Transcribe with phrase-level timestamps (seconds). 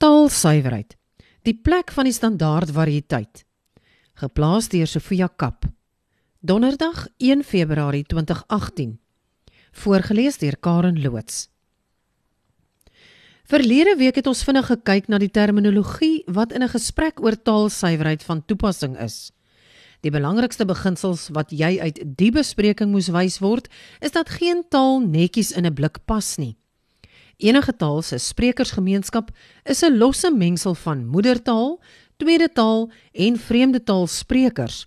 [0.00, 0.94] Taalsuiwerheid.
[1.44, 3.42] Die plek van die standaard variëteit.
[4.22, 5.66] Geplaas deur Sofia Kap.
[6.40, 8.94] Donderdag 1 Februarie 2018.
[9.82, 11.50] Voorgeles deur Karen Loots.
[13.44, 18.22] Verlede week het ons vinnig gekyk na die terminologie wat in 'n gesprek oor taalsuiwerheid
[18.22, 19.32] van toepassing is.
[20.00, 23.68] Die belangrikste beginsels wat jy uit die bespreking moes wys word,
[24.00, 26.56] is dat geen taal netjies in 'n blik pas nie.
[27.40, 29.30] Enige taal se sprekersgemeenskap
[29.64, 31.80] is 'n losse mengsel van moedertaal,
[32.16, 34.86] tweede taal en vreemde taal sprekers.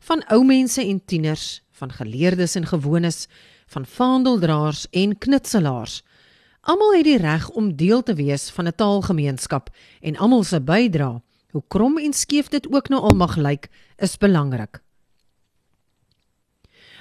[0.00, 3.26] Van ou mense en tieners, van geleerdes en gewones,
[3.66, 6.02] van vaandeldraers en knutselaars.
[6.60, 11.20] Almal het die reg om deel te wees van 'n taalgemeenskap en almal se bydrae
[11.54, 13.68] Hoe krom en skeef dit ook nou al mag lyk,
[14.02, 14.80] is belangrik.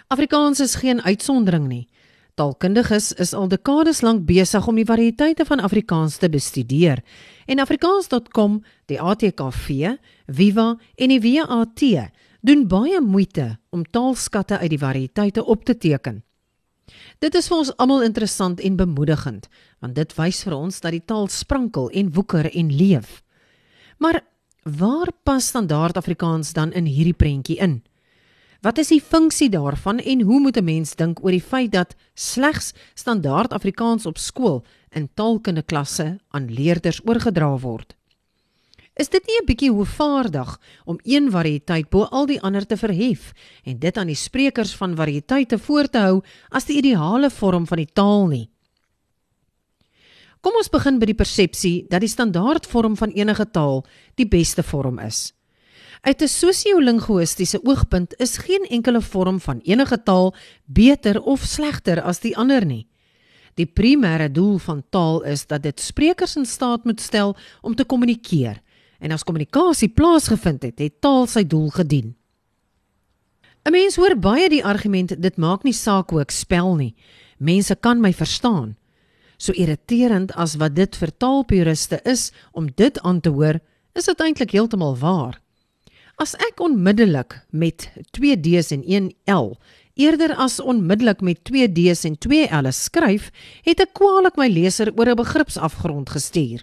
[0.08, 1.88] Afrikaans is geen uitsondering nie.
[2.34, 7.04] Taalkundiges is al dekades lank besig om die variëteite van Afrikaans te bestudeer.
[7.46, 8.60] En afrikaans.com,
[8.90, 9.96] die ATKV,
[10.28, 11.84] Viva en die WAT
[12.42, 16.24] doen baie moeite om taalskatte uit die variëteite op te teken.
[17.20, 19.48] Dit is vir ons almal interessant en bemoedigend,
[19.80, 23.22] want dit wys vir ons dat die taal sprankel en woeker en leef.
[23.98, 24.24] Maar
[24.64, 27.84] Waar pas standaard Afrikaans dan in hierdie prentjie in?
[28.64, 31.96] Wat is die funksie daarvan en hoe moet 'n mens dink oor die feit dat
[32.16, 37.96] slegs standaard Afrikaans op skool in taalkunde klasse aan leerders oorgedra word?
[38.96, 43.34] Is dit nie 'n bietjie hoevaardig om een variëteit bo al die ander te verhef
[43.64, 47.78] en dit aan die sprekers van variëteite voor te hou as die ideale vorm van
[47.78, 48.50] die taal nie?
[50.42, 55.00] Kom ons begin by die persepsie dat die standaardvorm van enige taal die beste vorm
[55.00, 55.34] is.
[56.02, 62.20] Uit 'n sosio-linguistiese oogpunt is geen enkele vorm van enige taal beter of slegter as
[62.20, 62.88] die ander nie.
[63.54, 67.86] Die primêre doel van taal is dat dit sprekers in staat moet stel om te
[67.86, 68.62] kommunikeer.
[69.00, 72.16] En as kommunikasie plaasgevind het, het taal sy doel gedien.
[73.64, 76.96] 'n Mens hoor baie die argument dit maak nie saak hoe ek spel nie.
[77.38, 78.76] Mense kan my verstaan.
[79.38, 83.60] So irriterend as wat dit vir taalpuriste is om dit aan te hoor,
[83.94, 85.43] is dit eintlik heeltemal waar.
[86.22, 89.56] As ek onmiddellik met 2 D's en 1 L
[89.98, 93.32] eerder as onmiddellik met 2 D's en 2 L's skryf,
[93.66, 96.62] het ek kwaliek my leser oor 'n begripsafgrond gestuur.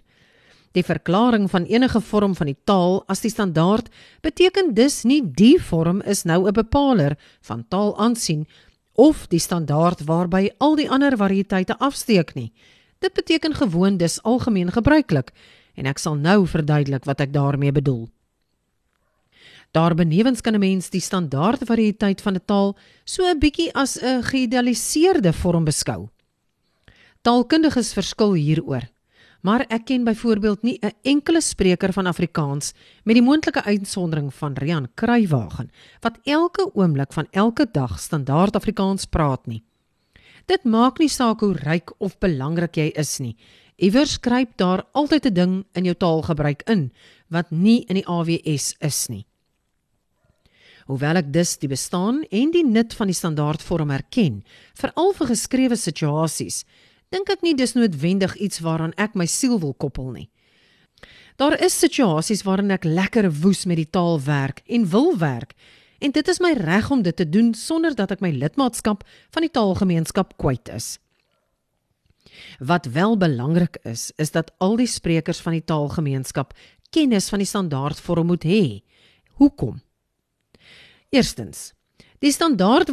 [0.73, 3.91] Die verklaring van enige vorm van die taal as die standaard
[4.23, 8.47] beteken dus nie die vorm is nou 'n bepaler van taal aansien
[8.95, 12.53] of die standaard waarby al die ander variëteite afsteek nie.
[13.01, 15.33] Dit beteken gewoon dis algemeen gebruiklik
[15.75, 18.09] en ek sal nou verduidelik wat ek daarmee bedoel.
[19.73, 24.23] Daarbenewens kan 'n mens die standaard variëteit van 'n taal so 'n bietjie as 'n
[24.23, 26.09] geïdealiseerde vorm beskou.
[27.23, 28.89] Taalkundiges verskil hieroor
[29.41, 32.73] maar ek ken byvoorbeeld nie 'n enkele spreker van Afrikaans
[33.05, 35.71] met die moontlike uitsondering van Rian Kruiwagen
[36.01, 39.63] wat elke oomblik van elke dag standaard Afrikaans praat nie.
[40.47, 43.37] Dit maak nie saak hoe ryk of belangrik jy is nie.
[43.77, 46.93] Iewers skryp daar altyd 'n ding in jou taalgebruik in
[47.29, 49.27] wat nie in die AWS is nie.
[50.89, 54.41] Hoewel ek dus die bestaan en die nut van die standaardvorm erken,
[54.79, 56.65] veral vir geskrewe situasies,
[57.11, 60.29] dink ek nie dis noodwendig iets waaraan ek my siel wil koppel nie.
[61.41, 65.55] Daar is situasies waarin ek lekker woes met die taal werk en wil werk
[66.01, 69.45] en dit is my reg om dit te doen sonder dat ek my lidmaatskap van
[69.45, 70.99] die taalgemeenskap kwyt is.
[72.61, 76.55] Wat wel belangrik is, is dat al die sprekers van die taalgemeenskap
[76.91, 78.65] kennis van die standaardvorm moet hê.
[79.41, 79.81] Hoekom?
[81.13, 81.75] Eerstens,
[82.23, 82.93] die standaard